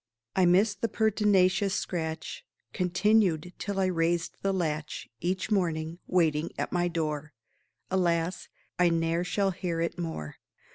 [0.35, 6.71] I miss the pertinacious scratch (Continued till I raised the latch Each morning), waiting at
[6.71, 7.33] my door;
[7.91, 8.47] Alas,
[8.79, 10.37] I ne'er shall hear it more.